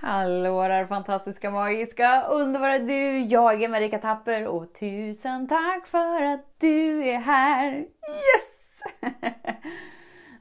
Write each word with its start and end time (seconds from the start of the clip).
Hallå 0.00 0.62
där 0.62 0.86
fantastiska, 0.86 1.50
magiska, 1.50 2.22
underbara 2.22 2.78
du! 2.78 3.18
Jag 3.20 3.62
är 3.62 3.68
Marika 3.68 3.98
Tapper 3.98 4.46
och 4.46 4.74
tusen 4.74 5.48
tack 5.48 5.86
för 5.86 6.22
att 6.22 6.46
du 6.58 7.08
är 7.08 7.18
här! 7.18 7.72
Yes! 7.72 8.82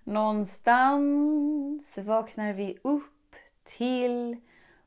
Någonstans 0.03 1.97
vaknar 1.97 2.53
vi 2.53 2.77
upp 2.81 3.35
till 3.63 4.37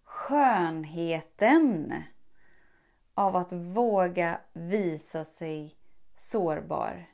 skönheten 0.05 1.95
av 3.15 3.37
att 3.37 3.53
våga 3.53 4.39
visa 4.53 5.25
sig 5.25 5.77
sårbar. 6.17 7.07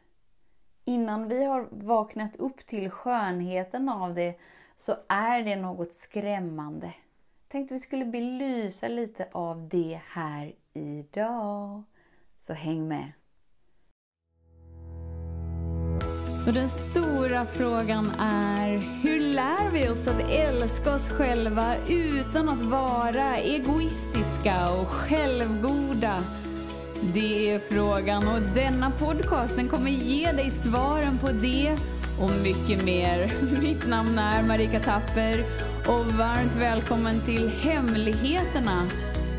Innan 0.84 1.28
vi 1.28 1.44
har 1.44 1.68
vaknat 1.70 2.36
upp 2.36 2.66
till 2.66 2.90
skönheten 2.90 3.88
av 3.88 4.14
det 4.14 4.38
så 4.76 4.94
är 5.08 5.42
det 5.42 5.56
något 5.56 5.94
skrämmande. 5.94 6.92
Tänkte 7.48 7.74
vi 7.74 7.80
skulle 7.80 8.04
belysa 8.04 8.88
lite 8.88 9.28
av 9.32 9.68
det 9.68 10.00
här 10.06 10.52
idag. 10.74 11.82
Så 12.38 12.52
häng 12.52 12.88
med! 12.88 13.12
Så 16.44 16.52
den 16.52 16.68
stora 16.68 17.46
frågan 17.46 18.10
är, 18.20 18.78
hur 19.02 19.20
lär 19.20 19.70
vi 19.72 19.88
oss 19.88 20.08
att 20.08 20.30
älska 20.30 20.94
oss 20.94 21.08
själva 21.08 21.76
utan 21.88 22.48
att 22.48 22.62
vara 22.62 23.36
egoistiska 23.36 24.70
och 24.70 24.88
självgoda? 24.88 26.24
Det 27.14 27.50
är 27.50 27.58
frågan 27.58 28.28
och 28.28 28.42
denna 28.54 28.90
podcast 28.90 29.56
den 29.56 29.68
kommer 29.68 29.90
ge 29.90 30.32
dig 30.32 30.50
svaren 30.50 31.18
på 31.18 31.28
det 31.32 31.76
och 32.20 32.30
mycket 32.42 32.84
mer. 32.84 33.32
Mitt 33.60 33.88
namn 33.88 34.18
är 34.18 34.42
Marika 34.42 34.80
Tapper 34.80 35.44
och 35.88 36.06
varmt 36.06 36.54
välkommen 36.54 37.20
till 37.24 37.48
Hemligheterna 37.48 38.88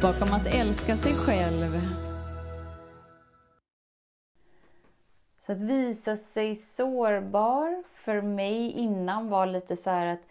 bakom 0.02 0.34
att 0.34 0.48
älska 0.48 0.98
sig 0.98 1.14
själv. 1.14 1.82
Så 5.40 5.52
att 5.52 5.62
visa 5.62 6.18
sig 6.18 6.56
sårbar 6.56 7.84
för 7.94 8.22
mig 8.22 8.72
innan 8.72 9.30
var 9.30 9.46
lite 9.46 9.76
så 9.76 9.90
här 9.90 10.06
att 10.06 10.22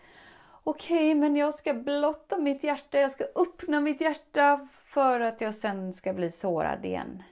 okej, 0.65 0.97
okay, 0.97 1.15
men 1.15 1.37
jag 1.37 1.55
ska 1.55 1.75
blotta 1.75 2.39
mitt 2.39 2.65
hjärta, 2.65 2.99
jag 2.99 3.11
ska 3.11 3.25
öppna 3.25 3.81
mitt 3.81 4.01
hjärta 4.01 4.69
för 4.97 5.21
att 5.21 5.41
jag 5.41 5.55
sen 5.55 5.93
ska 5.93 6.13
bli 6.13 6.31
sårad 6.31 6.85
igen. 6.85 7.23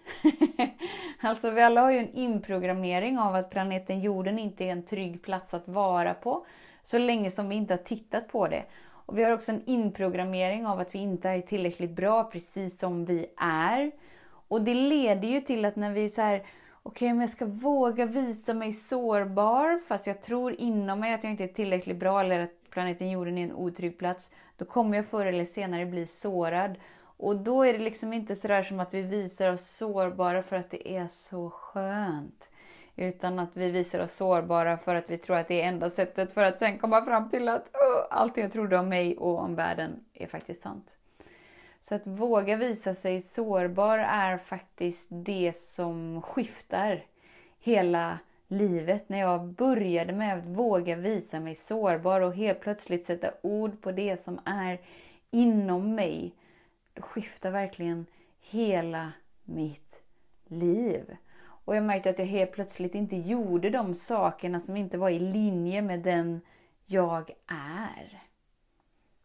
alltså 1.21 1.51
vi 1.51 1.63
alla 1.63 1.81
har 1.81 1.91
ju 1.91 1.99
en 1.99 2.13
inprogrammering 2.13 3.19
av 3.19 3.35
att 3.35 3.51
planeten 3.51 4.01
jorden 4.01 4.39
inte 4.39 4.65
är 4.65 4.69
en 4.69 4.83
trygg 4.83 5.23
plats 5.23 5.55
att 5.55 5.69
vara 5.69 6.15
på 6.15 6.47
så 6.83 6.99
länge 6.99 7.31
som 7.31 7.49
vi 7.49 7.55
inte 7.55 7.75
har 7.75 7.79
tittat 7.79 8.29
på 8.29 8.49
det. 8.49 8.65
Och 8.85 9.19
vi 9.19 9.25
har 9.25 9.31
också 9.31 9.53
en 9.53 9.63
inprogrammering 9.67 10.67
av 10.67 10.79
att 10.81 10.95
vi 10.95 10.99
inte 10.99 11.29
är 11.29 11.41
tillräckligt 11.41 11.91
bra 11.91 12.25
precis 12.25 12.79
som 12.79 13.05
vi 13.05 13.27
är. 13.37 13.93
Och 14.49 14.63
det 14.63 14.75
leder 14.75 15.29
ju 15.29 15.41
till 15.41 15.65
att 15.65 15.77
när 15.77 15.93
vi 15.93 16.11
så 16.11 16.21
här 16.21 16.37
okej, 16.39 16.49
okay, 16.83 17.09
men 17.09 17.21
jag 17.21 17.31
ska 17.31 17.47
våga 17.47 18.07
visa 18.07 18.55
mig 18.55 18.73
sårbar 18.73 19.79
fast 19.89 20.07
jag 20.07 20.23
tror 20.23 20.61
inom 20.61 21.01
mig 21.01 21.15
att 21.15 21.25
jag 21.25 21.31
inte 21.31 21.45
är 21.45 21.49
tillräckligt 21.49 21.97
bra 21.97 22.21
eller 22.21 22.41
att 22.41 22.71
planeten 22.71 23.11
jorden 23.11 23.39
är 23.39 23.45
en 23.45 23.53
otrygg 23.53 23.99
plats. 23.99 24.31
Då 24.57 24.65
kommer 24.65 24.97
jag 24.97 25.07
förr 25.07 25.27
eller 25.27 25.45
senare 25.45 25.87
bli 25.87 26.07
sårad. 26.07 26.77
Och 27.17 27.37
då 27.37 27.63
är 27.63 27.73
det 27.73 27.79
liksom 27.79 28.13
inte 28.13 28.37
sådär 28.37 28.63
som 28.63 28.81
att 28.81 28.95
vi 28.95 29.03
visar 29.03 29.53
oss 29.53 29.71
sårbara 29.71 30.43
för 30.43 30.57
att 30.57 30.71
det 30.71 30.97
är 30.97 31.07
så 31.09 31.51
skönt. 31.51 32.51
Utan 32.97 33.39
att 33.39 33.57
vi 33.57 33.71
visar 33.71 34.01
oss 34.01 34.13
sårbara 34.13 34.79
för 34.79 34.95
att 34.95 35.11
vi 35.11 35.19
tror 35.19 35.37
att 35.37 35.49
det 35.49 35.63
är 35.63 35.69
enda 35.69 35.91
sättet 35.91 36.33
för 36.33 36.43
att 36.43 36.59
sen 36.59 36.79
komma 36.79 37.05
fram 37.05 37.31
till 37.31 37.49
att 37.49 37.69
oh, 37.75 38.07
allt 38.11 38.37
jag 38.37 38.53
trodde 38.53 38.79
om 38.79 38.89
mig 38.89 39.17
och 39.17 39.39
om 39.39 39.55
världen 39.55 40.05
är 40.15 40.27
faktiskt 40.27 40.63
sant. 40.63 40.97
Så 41.81 41.95
att 41.95 42.07
våga 42.07 42.57
visa 42.57 42.95
sig 42.95 43.21
sårbar 43.21 43.99
är 43.99 44.39
faktiskt 44.39 45.09
det 45.11 45.57
som 45.57 46.23
skiftar 46.23 47.05
hela 47.61 48.19
livet. 48.49 49.09
När 49.09 49.19
jag 49.19 49.45
började 49.45 50.13
med 50.13 50.39
att 50.39 50.45
våga 50.45 50.97
visa 50.97 51.41
mig 51.41 51.55
sårbar 51.55 52.21
och 52.21 52.35
helt 52.35 52.61
plötsligt 52.61 53.07
sätta 53.07 53.31
ord 53.43 53.83
på 53.83 53.93
det 53.93 54.21
som 54.21 54.41
är 54.45 54.81
inom 55.31 55.95
mig. 55.95 56.35
Då 56.95 57.03
skiftar 57.03 57.51
verkligen 57.51 58.07
hela 58.41 59.13
mitt 59.45 60.03
liv. 60.47 61.17
Och 61.65 61.77
jag 61.77 61.85
märkte 61.85 62.11
att 62.11 62.19
jag 62.19 62.27
helt 62.27 62.53
plötsligt 62.53 62.95
inte 62.95 63.17
gjorde 63.17 63.71
de 63.71 63.95
sakerna 63.95 64.61
som 64.61 64.77
inte 64.77 64.99
var 64.99 65.11
i 65.11 65.19
linje 65.19 65.83
med 65.83 66.01
den 66.01 66.41
jag 66.87 67.31
är. 67.47 68.23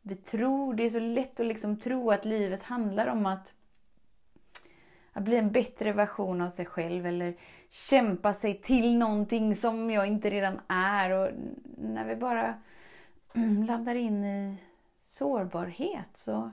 Vi 0.01 0.15
tror, 0.15 0.73
det 0.73 0.83
är 0.83 0.89
så 0.89 0.99
lätt 0.99 1.39
att 1.39 1.45
liksom 1.45 1.79
tro 1.79 2.11
att 2.11 2.25
livet 2.25 2.63
handlar 2.63 3.07
om 3.07 3.25
att, 3.25 3.53
att 5.11 5.23
bli 5.23 5.37
en 5.37 5.51
bättre 5.51 5.91
version 5.93 6.41
av 6.41 6.49
sig 6.49 6.65
själv 6.65 7.05
eller 7.05 7.37
kämpa 7.69 8.33
sig 8.33 8.61
till 8.61 8.97
någonting 8.97 9.55
som 9.55 9.91
jag 9.91 10.07
inte 10.07 10.29
redan 10.29 10.59
är. 10.67 11.09
Och 11.09 11.29
när 11.77 12.05
vi 12.05 12.15
bara 12.15 12.61
landar 13.67 13.95
in 13.95 14.25
i 14.25 14.57
sårbarhet 15.01 16.17
så, 16.17 16.51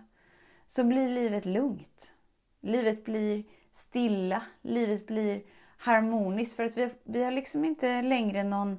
så 0.66 0.84
blir 0.84 1.08
livet 1.08 1.44
lugnt. 1.44 2.12
Livet 2.60 3.04
blir 3.04 3.44
stilla, 3.72 4.42
livet 4.62 5.06
blir 5.06 5.42
harmoniskt 5.78 6.56
för 6.56 6.64
att 6.64 6.76
vi, 6.76 6.90
vi 7.04 7.24
har 7.24 7.32
liksom 7.32 7.64
inte 7.64 8.02
längre 8.02 8.42
någon 8.42 8.78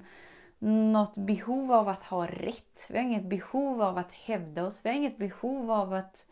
något 0.60 1.18
behov 1.18 1.72
av 1.72 1.88
att 1.88 2.04
ha 2.04 2.28
rätt. 2.28 2.88
Vi 2.90 2.98
har 2.98 3.06
inget 3.06 3.30
behov 3.30 3.82
av 3.82 3.98
att 3.98 4.12
hävda 4.12 4.66
oss. 4.66 4.82
Vi 4.84 4.90
har 4.90 4.96
inget 4.96 5.18
behov 5.18 5.72
av 5.72 5.94
att 5.94 6.26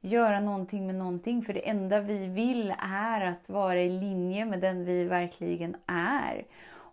göra 0.00 0.40
någonting 0.40 0.86
med 0.86 0.94
någonting. 0.94 1.42
För 1.42 1.52
det 1.52 1.68
enda 1.68 2.00
vi 2.00 2.26
vill 2.26 2.74
är 2.82 3.20
att 3.20 3.48
vara 3.48 3.82
i 3.82 3.88
linje 3.88 4.44
med 4.44 4.60
den 4.60 4.84
vi 4.84 5.04
verkligen 5.04 5.76
är. 5.86 6.46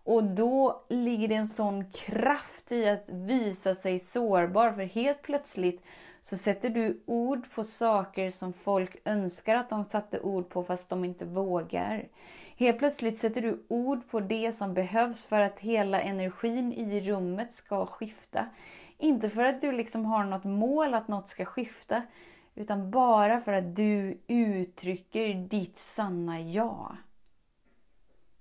Och 0.06 0.24
då 0.24 0.84
ligger 0.90 1.28
det 1.28 1.36
en 1.36 1.48
sån 1.48 1.86
kraft 1.92 2.72
i 2.72 2.90
att 2.90 3.06
visa 3.08 3.76
sig 3.76 4.00
sårbar. 4.00 4.72
För 4.72 4.84
helt 4.84 5.22
plötsligt 5.22 5.84
så 6.22 6.38
sätter 6.38 6.70
du 6.70 7.04
ord 7.06 7.52
på 7.56 7.64
saker 7.64 8.30
som 8.30 8.54
folk 8.54 8.98
önskar 9.06 9.56
att 9.56 9.70
de 9.70 9.86
satte 9.86 10.20
ord 10.20 10.50
på 10.50 10.64
fast 10.64 10.90
de 10.90 11.06
inte 11.06 11.26
vågar. 11.26 12.08
Helt 12.58 12.80
plötsligt 12.80 13.18
sätter 13.18 13.42
du 13.42 13.66
ord 13.68 14.10
på 14.12 14.20
det 14.20 14.52
som 14.52 14.74
behövs 14.74 15.26
för 15.26 15.42
att 15.42 15.60
hela 15.60 16.02
energin 16.02 16.74
i 16.74 17.02
rummet 17.02 17.54
ska 17.54 17.86
skifta. 17.86 18.50
Inte 18.98 19.30
för 19.30 19.44
att 19.44 19.62
du 19.62 19.72
liksom 19.72 20.06
har 20.06 20.24
något 20.24 20.44
mål 20.44 20.94
att 20.94 21.08
något 21.08 21.28
ska 21.28 21.46
skifta, 21.46 22.02
utan 22.56 22.92
bara 22.92 23.40
för 23.40 23.54
att 23.54 23.76
du 23.76 24.22
uttrycker 24.28 25.34
ditt 25.34 25.78
sanna 25.78 26.42
jag. 26.42 26.96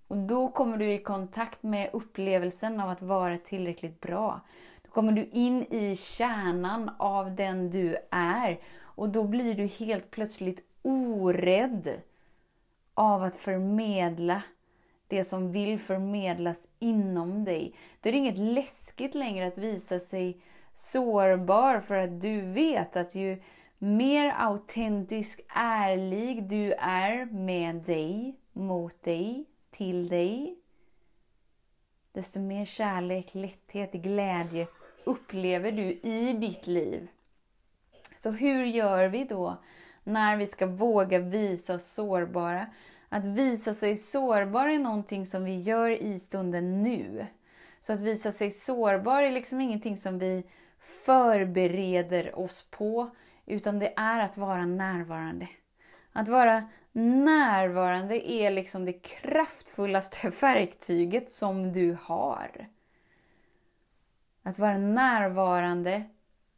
Och 0.09 0.17
då 0.17 0.49
kommer 0.49 0.77
du 0.77 0.93
i 0.93 0.99
kontakt 0.99 1.63
med 1.63 1.91
upplevelsen 1.93 2.81
av 2.81 2.91
att 2.91 3.03
vara 3.03 3.39
tillräckligt 3.39 4.01
bra. 4.01 4.41
Då 4.83 4.91
kommer 4.91 5.13
du 5.13 5.25
in 5.25 5.63
i 5.63 5.97
kärnan 5.97 6.91
av 6.99 7.35
den 7.35 7.71
du 7.71 7.97
är 8.11 8.61
och 8.81 9.09
då 9.09 9.25
blir 9.25 9.55
du 9.55 9.67
helt 9.67 10.11
plötsligt 10.11 10.61
orädd 10.83 12.01
av 12.95 13.23
att 13.23 13.37
förmedla 13.37 14.43
det 15.09 15.25
som 15.25 15.53
vill 15.53 15.79
förmedlas 15.79 16.61
inom 16.79 17.45
dig. 17.45 17.75
Då 18.01 18.09
är 18.09 18.13
det 18.13 18.19
inget 18.19 18.39
läskigt 18.39 19.15
längre 19.15 19.47
att 19.47 19.59
visa 19.59 20.01
sig 20.01 20.41
sårbar 20.73 21.81
för 21.81 21.95
att 21.95 22.21
du 22.21 22.41
vet 22.41 22.97
att 22.97 23.15
ju 23.15 23.43
mer 23.79 24.35
autentisk, 24.39 25.41
ärlig 25.55 26.49
du 26.49 26.73
är 26.73 27.25
med 27.25 27.75
dig, 27.75 28.37
mot 28.53 29.03
dig, 29.03 29.47
till 29.77 30.09
dig, 30.09 30.59
desto 32.12 32.41
mer 32.41 32.65
kärlek, 32.65 33.35
lätthet, 33.35 33.93
glädje 33.93 34.67
upplever 35.05 35.73
du 35.73 35.83
i 36.03 36.33
ditt 36.33 36.67
liv. 36.67 37.09
Så 38.17 38.31
hur 38.31 38.65
gör 38.65 39.09
vi 39.09 39.25
då 39.25 39.59
när 40.05 40.37
vi 40.37 40.47
ska 40.47 40.67
våga 40.67 41.19
visa 41.19 41.75
oss 41.75 41.87
sårbara. 41.87 42.67
Att 43.09 43.25
visa 43.25 43.75
sig 43.75 43.97
sårbar 43.97 44.69
är 44.69 44.79
någonting 44.79 45.26
som 45.26 45.44
vi 45.44 45.61
gör 45.61 45.91
i 45.91 46.19
stunden 46.19 46.82
nu. 46.82 47.26
Så 47.81 47.93
att 47.93 48.00
visa 48.00 48.32
sig 48.32 48.50
sårbar 48.50 49.23
är 49.23 49.32
liksom 49.32 49.61
ingenting 49.61 49.97
som 49.97 50.19
vi 50.19 50.44
förbereder 50.79 52.38
oss 52.38 52.67
på, 52.71 53.11
utan 53.47 53.79
det 53.79 53.93
är 53.97 54.21
att 54.21 54.37
vara 54.37 54.67
närvarande. 54.67 55.49
Att 56.12 56.29
vara 56.29 56.69
närvarande 57.00 58.31
är 58.31 58.50
liksom 58.50 58.85
det 58.85 58.93
kraftfullaste 58.93 60.31
verktyget 60.41 61.31
som 61.31 61.73
du 61.73 61.96
har. 62.02 62.69
Att 64.43 64.58
vara 64.58 64.79
närvarande, 64.79 66.05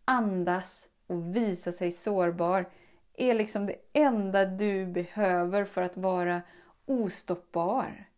andas 0.05 0.89
och 1.07 1.37
visa 1.37 1.73
sig 1.73 1.93
sårbar 1.93 2.69
är 3.15 3.35
liksom 3.35 3.67
det 3.67 3.77
enda 3.93 4.45
du 4.45 4.87
behöver 4.87 5.65
för 5.65 5.83
att 5.83 5.97
vara 5.97 6.43
ostoppbar. 6.87 8.09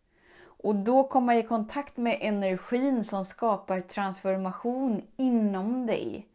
Och 0.41 0.75
då 0.75 1.03
komma 1.03 1.35
i 1.35 1.43
kontakt 1.43 1.97
med 1.97 2.17
energin 2.21 3.03
som 3.03 3.25
skapar 3.25 3.81
transformation 3.81 5.01
inom 5.17 5.85
dig. 5.85 6.27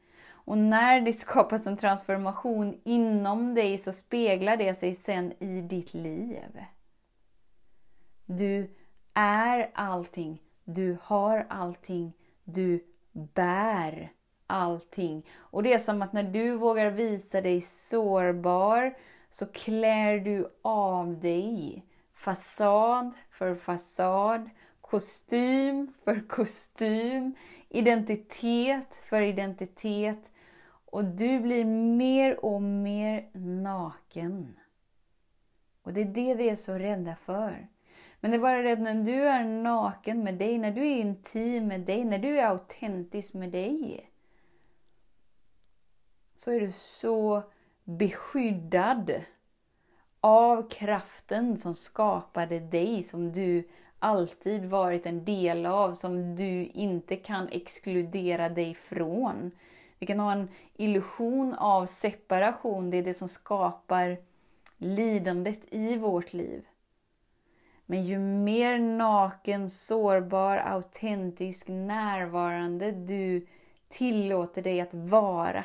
Och 0.44 0.58
när 0.58 1.00
det 1.00 1.12
skapas 1.20 1.66
en 1.66 1.76
transformation 1.76 2.80
inom 2.84 3.54
dig 3.54 3.78
så 3.78 3.92
speglar 3.92 4.56
det 4.56 4.74
sig 4.74 4.94
sen 4.94 5.32
i 5.38 5.60
ditt 5.60 5.94
liv. 5.94 6.64
Du 8.26 8.74
är 9.14 9.70
allting, 9.74 10.42
du 10.64 10.98
har 11.02 11.46
allting, 11.48 12.12
du 12.44 12.84
bär 13.12 14.12
allting. 14.46 15.26
Och 15.36 15.62
det 15.62 15.72
är 15.72 15.78
som 15.78 16.02
att 16.02 16.12
när 16.12 16.22
du 16.22 16.56
vågar 16.56 16.90
visa 16.90 17.40
dig 17.40 17.60
sårbar 17.60 18.94
så 19.30 19.46
klär 19.46 20.18
du 20.18 20.48
av 20.62 21.20
dig 21.20 21.84
fasad 22.14 23.14
för 23.30 23.54
fasad, 23.54 24.50
kostym 24.80 25.92
för 26.04 26.28
kostym, 26.28 27.34
identitet 27.68 29.02
för 29.04 29.20
identitet. 29.20 30.30
Och 30.94 31.04
du 31.04 31.40
blir 31.40 31.64
mer 31.96 32.44
och 32.44 32.62
mer 32.62 33.28
naken. 33.38 34.56
Och 35.82 35.92
det 35.92 36.00
är 36.00 36.04
det 36.04 36.34
vi 36.34 36.48
är 36.48 36.54
så 36.54 36.74
rädda 36.74 37.16
för. 37.16 37.68
Men 38.20 38.30
det 38.30 38.36
är 38.36 38.40
bara 38.40 38.62
det 38.62 38.72
att 38.72 38.78
när 38.78 39.04
du 39.04 39.28
är 39.28 39.44
naken 39.44 40.24
med 40.24 40.34
dig, 40.34 40.58
när 40.58 40.70
du 40.70 40.86
är 40.86 41.00
intim 41.00 41.66
med 41.66 41.80
dig, 41.80 42.04
när 42.04 42.18
du 42.18 42.38
är 42.38 42.46
autentisk 42.46 43.34
med 43.34 43.50
dig. 43.50 44.10
Så 46.36 46.50
är 46.50 46.60
du 46.60 46.72
så 46.72 47.42
beskyddad 47.84 49.12
av 50.20 50.68
kraften 50.68 51.58
som 51.58 51.74
skapade 51.74 52.60
dig, 52.60 53.02
som 53.02 53.32
du 53.32 53.68
alltid 53.98 54.64
varit 54.64 55.06
en 55.06 55.24
del 55.24 55.66
av, 55.66 55.94
som 55.94 56.36
du 56.36 56.66
inte 56.66 57.16
kan 57.16 57.48
exkludera 57.48 58.48
dig 58.48 58.74
från. 58.74 59.50
Vi 60.04 60.06
kan 60.06 60.20
ha 60.20 60.32
en 60.32 60.48
illusion 60.76 61.54
av 61.54 61.86
separation, 61.86 62.90
det 62.90 62.96
är 62.96 63.02
det 63.02 63.14
som 63.14 63.28
skapar 63.28 64.18
lidandet 64.76 65.60
i 65.70 65.96
vårt 65.96 66.32
liv. 66.32 66.66
Men 67.86 68.02
ju 68.02 68.18
mer 68.18 68.78
naken, 68.78 69.70
sårbar, 69.70 70.56
autentisk, 70.56 71.68
närvarande 71.68 72.92
du 72.92 73.46
tillåter 73.88 74.62
dig 74.62 74.80
att 74.80 74.94
vara, 74.94 75.64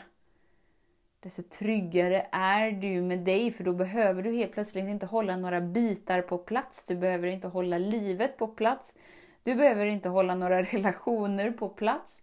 desto 1.20 1.42
tryggare 1.42 2.28
är 2.32 2.72
du 2.72 3.02
med 3.02 3.20
dig 3.20 3.52
för 3.52 3.64
då 3.64 3.74
behöver 3.74 4.24
du 4.24 4.36
helt 4.36 4.52
plötsligt 4.52 4.88
inte 4.88 5.06
hålla 5.06 5.38
några 5.38 5.62
bitar 5.62 6.22
på 6.22 6.38
plats. 6.38 6.86
Du 6.86 6.96
behöver 6.96 7.28
inte 7.28 7.48
hålla 7.48 7.78
livet 7.78 8.38
på 8.38 8.48
plats. 8.48 8.96
Du 9.44 9.56
behöver 9.56 9.86
inte 9.86 10.10
hålla 10.10 10.36
några 10.36 10.62
relationer 10.64 11.52
på 11.52 11.70
plats. 11.70 12.22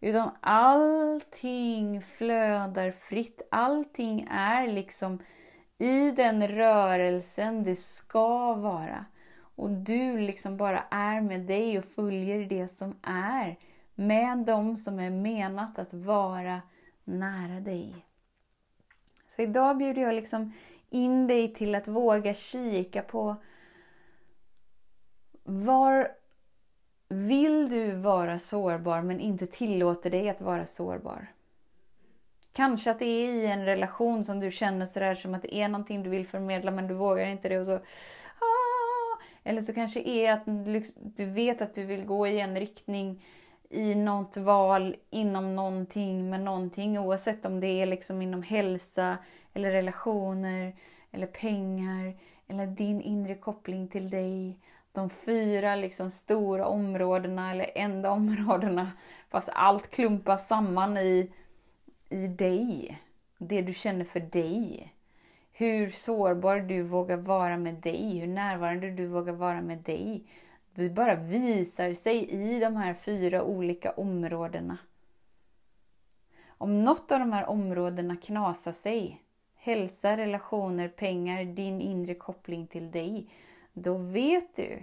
Utan 0.00 0.30
allting 0.40 2.02
flödar 2.02 2.90
fritt. 2.90 3.42
Allting 3.50 4.26
är 4.30 4.68
liksom 4.68 5.18
i 5.78 6.10
den 6.10 6.48
rörelsen 6.48 7.64
det 7.64 7.76
ska 7.76 8.54
vara. 8.54 9.04
Och 9.38 9.70
du 9.70 10.18
liksom 10.18 10.56
bara 10.56 10.84
är 10.90 11.20
med 11.20 11.40
dig 11.40 11.78
och 11.78 11.84
följer 11.84 12.46
det 12.46 12.68
som 12.68 12.96
är. 13.02 13.58
Med 13.94 14.38
dem 14.38 14.76
som 14.76 14.98
är 14.98 15.10
menat 15.10 15.78
att 15.78 15.92
vara 15.92 16.62
nära 17.04 17.60
dig. 17.60 18.06
Så 19.26 19.42
idag 19.42 19.78
bjuder 19.78 20.02
jag 20.02 20.14
liksom 20.14 20.52
in 20.90 21.26
dig 21.26 21.54
till 21.54 21.74
att 21.74 21.88
våga 21.88 22.34
kika 22.34 23.02
på 23.02 23.36
var 25.44 26.15
vill 27.08 27.70
du 27.70 27.90
vara 27.90 28.38
sårbar 28.38 29.02
men 29.02 29.20
inte 29.20 29.46
tillåter 29.46 30.10
dig 30.10 30.28
att 30.28 30.40
vara 30.40 30.66
sårbar? 30.66 31.32
Kanske 32.52 32.90
att 32.90 32.98
det 32.98 33.06
är 33.06 33.32
i 33.32 33.46
en 33.46 33.64
relation 33.64 34.24
som 34.24 34.40
du 34.40 34.50
känner 34.50 34.86
sådär 34.86 35.14
som 35.14 35.34
att 35.34 35.42
det 35.42 35.54
är 35.54 35.68
någonting 35.68 36.02
du 36.02 36.10
vill 36.10 36.26
förmedla 36.26 36.70
men 36.70 36.86
du 36.86 36.94
vågar 36.94 37.26
inte 37.26 37.48
det 37.48 37.58
och 37.58 37.66
så 37.66 37.74
ah! 37.74 39.22
Eller 39.44 39.62
så 39.62 39.74
kanske 39.74 40.00
är 40.00 40.32
att 40.32 40.42
du 41.16 41.24
vet 41.24 41.62
att 41.62 41.74
du 41.74 41.84
vill 41.84 42.04
gå 42.04 42.26
i 42.26 42.40
en 42.40 42.56
riktning 42.56 43.24
i 43.70 43.94
något 43.94 44.36
val 44.36 44.96
inom 45.10 45.56
någonting 45.56 46.30
med 46.30 46.40
någonting 46.40 46.98
oavsett 46.98 47.46
om 47.46 47.60
det 47.60 47.82
är 47.82 47.86
liksom 47.86 48.22
inom 48.22 48.42
hälsa 48.42 49.18
eller 49.54 49.70
relationer 49.70 50.76
eller 51.10 51.26
pengar 51.26 52.14
eller 52.48 52.66
din 52.66 53.00
inre 53.00 53.34
koppling 53.34 53.88
till 53.88 54.10
dig. 54.10 54.58
De 54.96 55.10
fyra 55.10 55.76
liksom 55.76 56.10
stora 56.10 56.66
områdena 56.66 57.50
eller 57.50 57.70
enda 57.74 58.10
områdena 58.20 58.92
fast 59.28 59.48
allt 59.52 59.90
klumpas 59.90 60.48
samman 60.48 60.96
i, 60.96 61.32
i 62.08 62.26
dig. 62.26 62.98
Det 63.38 63.62
du 63.62 63.72
känner 63.72 64.04
för 64.04 64.20
dig. 64.20 64.92
Hur 65.52 65.90
sårbar 65.90 66.56
du 66.56 66.82
vågar 66.82 67.16
vara 67.16 67.56
med 67.56 67.74
dig, 67.74 68.18
hur 68.18 68.26
närvarande 68.26 68.90
du 68.90 69.06
vågar 69.06 69.32
vara 69.32 69.60
med 69.60 69.78
dig 69.78 70.24
det 70.76 70.90
bara 70.90 71.14
visar 71.14 71.94
sig 71.94 72.30
i 72.30 72.58
de 72.60 72.76
här 72.76 72.94
fyra 72.94 73.42
olika 73.42 73.90
områdena. 73.90 74.78
Om 76.48 76.84
något 76.84 77.12
av 77.12 77.18
de 77.18 77.32
här 77.32 77.46
områdena 77.46 78.16
knasar 78.16 78.72
sig, 78.72 79.22
hälsa, 79.54 80.16
relationer, 80.16 80.88
pengar, 80.88 81.44
din 81.44 81.80
inre 81.80 82.14
koppling 82.14 82.66
till 82.66 82.90
dig, 82.90 83.28
då 83.76 83.96
vet 83.96 84.56
du 84.56 84.82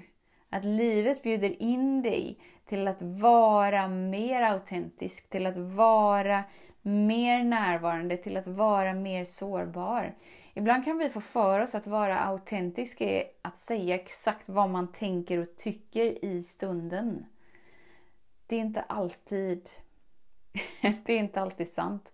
att 0.50 0.66
livet 0.66 1.24
bjuder 1.24 1.62
in 1.62 2.02
dig 2.02 2.40
till 2.66 2.88
att 2.88 3.02
vara 3.02 3.88
mer 3.88 4.42
autentisk, 4.42 5.30
till 5.30 5.46
att 5.46 5.58
vara 5.58 6.44
mer 6.82 7.44
närvarande, 7.44 8.18
till 8.18 8.38
att 8.38 8.48
vara 8.48 8.94
mer 8.94 9.24
sårbar. 9.24 10.16
Ibland 10.54 10.86
kan 10.86 10.98
vi 10.98 11.10
få 11.10 11.22
för 11.22 11.60
oss 11.60 11.76
att 11.76 11.88
vara 11.88 12.20
autentisk 12.20 13.02
är 13.02 13.24
att 13.42 13.60
säga 13.60 13.96
exakt 13.96 14.50
vad 14.50 14.70
man 14.70 14.92
tänker 14.92 15.38
och 15.40 15.56
tycker 15.58 16.26
i 16.26 16.44
stunden. 16.44 17.26
Det 18.48 18.56
är 18.56 18.60
inte 18.60 18.82
alltid, 18.82 19.70
det 21.06 21.14
är 21.14 21.20
inte 21.20 21.42
alltid 21.42 21.68
sant. 21.68 22.12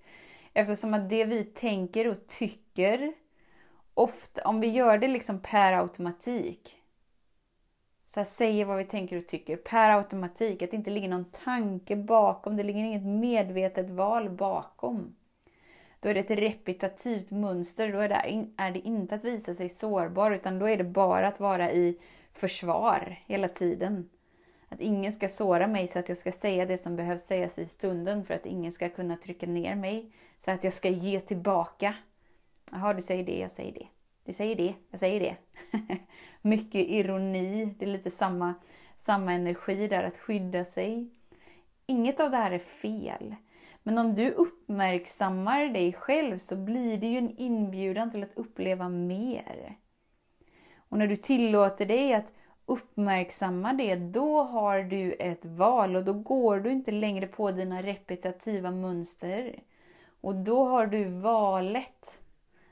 Eftersom 0.53 0.93
att 0.93 1.09
det 1.09 1.25
vi 1.25 1.43
tänker 1.43 2.07
och 2.07 2.27
tycker, 2.27 3.13
ofta, 3.99 4.41
om 4.41 4.59
vi 4.59 4.67
gör 4.67 4.97
det 4.97 5.07
liksom 5.07 5.39
per 5.39 5.73
automatik, 5.73 6.75
så 8.07 8.19
här, 8.19 8.25
säger 8.25 8.65
vad 8.65 8.77
vi 8.77 8.83
tänker 8.83 9.17
och 9.17 9.27
tycker 9.27 9.55
per 9.55 9.89
automatik, 9.89 10.61
att 10.61 10.71
det 10.71 10.77
inte 10.77 10.89
ligger 10.89 11.09
någon 11.09 11.31
tanke 11.31 11.95
bakom, 11.95 12.57
det 12.57 12.63
ligger 12.63 12.83
inget 12.83 13.05
medvetet 13.05 13.89
val 13.89 14.29
bakom. 14.29 15.15
Då 15.99 16.09
är 16.09 16.13
det 16.13 16.19
ett 16.19 16.39
repetitivt 16.39 17.31
mönster. 17.31 17.93
Då 17.93 17.99
är 17.99 18.09
det, 18.09 18.45
är 18.57 18.71
det 18.71 18.79
inte 18.79 19.15
att 19.15 19.23
visa 19.23 19.55
sig 19.55 19.69
sårbar, 19.69 20.31
utan 20.31 20.59
då 20.59 20.69
är 20.69 20.77
det 20.77 20.83
bara 20.83 21.27
att 21.27 21.39
vara 21.39 21.71
i 21.71 21.99
försvar 22.33 23.19
hela 23.25 23.47
tiden. 23.47 24.09
Att 24.69 24.81
ingen 24.81 25.13
ska 25.13 25.29
såra 25.29 25.67
mig 25.67 25.87
så 25.87 25.99
att 25.99 26.09
jag 26.09 26.17
ska 26.17 26.31
säga 26.31 26.65
det 26.65 26.77
som 26.77 26.95
behövs 26.95 27.21
sägas 27.21 27.59
i 27.59 27.65
stunden 27.65 28.25
för 28.25 28.33
att 28.33 28.45
ingen 28.45 28.71
ska 28.71 28.89
kunna 28.89 29.17
trycka 29.17 29.47
ner 29.47 29.75
mig. 29.75 30.11
Så 30.37 30.51
att 30.51 30.63
jag 30.63 30.73
ska 30.73 30.89
ge 30.89 31.19
tillbaka. 31.19 31.95
Jaha, 32.71 32.93
du 32.93 33.01
säger 33.01 33.23
det, 33.23 33.39
jag 33.39 33.51
säger 33.51 33.73
det. 33.73 33.87
Du 34.23 34.33
säger 34.33 34.55
det, 34.55 34.73
jag 34.91 34.99
säger 34.99 35.19
det. 35.19 35.35
Mycket 36.41 36.87
ironi, 36.87 37.75
det 37.79 37.85
är 37.85 37.89
lite 37.89 38.11
samma, 38.11 38.53
samma 38.97 39.33
energi 39.33 39.87
där, 39.87 40.03
att 40.03 40.17
skydda 40.17 40.65
sig. 40.65 41.09
Inget 41.85 42.19
av 42.19 42.31
det 42.31 42.37
här 42.37 42.51
är 42.51 42.59
fel. 42.59 43.35
Men 43.83 43.97
om 43.97 44.15
du 44.15 44.31
uppmärksammar 44.31 45.65
dig 45.65 45.93
själv 45.93 46.37
så 46.37 46.55
blir 46.55 46.97
det 46.97 47.07
ju 47.07 47.17
en 47.17 47.37
inbjudan 47.37 48.11
till 48.11 48.23
att 48.23 48.37
uppleva 48.37 48.89
mer. 48.89 49.77
Och 50.89 50.97
när 50.97 51.07
du 51.07 51.15
tillåter 51.15 51.85
dig 51.85 52.13
att 52.13 52.33
uppmärksamma 52.65 53.73
det, 53.73 53.95
då 53.95 54.43
har 54.43 54.83
du 54.83 55.13
ett 55.13 55.45
val 55.45 55.95
och 55.95 56.03
då 56.03 56.13
går 56.13 56.59
du 56.59 56.71
inte 56.71 56.91
längre 56.91 57.27
på 57.27 57.51
dina 57.51 57.81
repetitiva 57.81 58.71
mönster. 58.71 59.63
Och 60.21 60.35
då 60.35 60.65
har 60.65 60.87
du 60.87 61.05
valet 61.05 62.19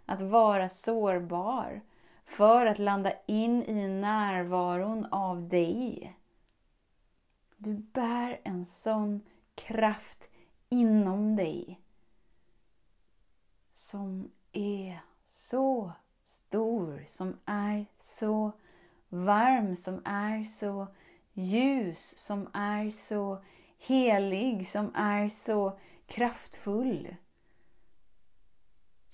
att 0.08 0.22
vara 0.22 0.70
sårbar 0.70 1.82
för 2.26 2.66
att 2.66 2.80
landa 2.80 3.14
in 3.26 3.64
i 3.64 3.88
närvaron 3.88 5.06
av 5.06 5.48
dig. 5.48 6.18
Du 7.58 7.74
bär 7.74 8.42
en 8.44 8.66
sån 8.66 9.22
kraft 9.56 10.30
inom 10.70 11.36
dig 11.36 11.82
som 13.72 14.32
är 14.52 15.00
så 15.28 15.92
stor, 16.26 17.04
som 17.08 17.38
är 17.46 17.86
så 17.96 18.52
varm, 19.10 19.76
som 19.76 20.02
är 20.06 20.44
så 20.44 20.88
ljus, 21.34 22.18
som 22.18 22.50
är 22.54 22.90
så 22.92 23.44
helig, 23.78 24.68
som 24.68 24.92
är 24.96 25.30
så 25.30 25.80
kraftfull. 26.06 27.16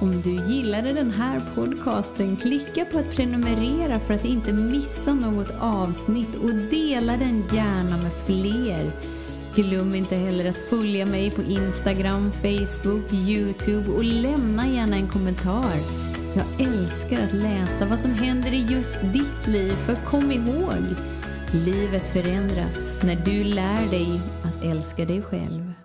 Om 0.00 0.22
du 0.24 0.54
gillade 0.54 0.92
den 0.92 1.10
här 1.10 1.42
podcasten, 1.54 2.36
klicka 2.36 2.84
på 2.84 2.98
att 2.98 3.10
prenumerera 3.16 3.98
för 3.98 4.14
att 4.14 4.24
inte 4.24 4.52
missa 4.52 5.14
något 5.14 5.50
avsnitt 5.60 6.34
och 6.34 6.54
dela 6.54 7.16
den 7.16 7.42
gärna 7.52 7.96
med 7.96 8.12
fler. 8.26 8.92
Glöm 9.54 9.94
inte 9.94 10.16
heller 10.16 10.44
att 10.44 10.58
följa 10.58 11.06
mig 11.06 11.30
på 11.30 11.42
Instagram, 11.42 12.32
Facebook, 12.32 13.12
Youtube 13.12 13.90
och 13.90 14.04
lämna 14.04 14.68
gärna 14.68 14.96
en 14.96 15.08
kommentar. 15.08 15.76
Jag 16.36 16.68
älskar 16.68 17.24
att 17.24 17.32
läsa 17.32 17.86
vad 17.86 18.00
som 18.00 18.10
händer 18.10 18.52
i 18.52 18.66
just 18.70 19.00
ditt 19.00 19.46
liv, 19.46 19.72
för 19.72 19.94
kom 19.94 20.32
ihåg, 20.32 20.82
livet 21.54 22.06
förändras 22.06 23.02
när 23.02 23.16
du 23.16 23.44
lär 23.44 23.90
dig 23.90 24.20
att 24.42 24.64
älska 24.64 25.04
dig 25.04 25.22
själv. 25.22 25.81